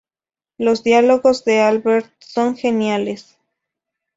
[0.57, 3.37] Los diálogos de Albert son geniales.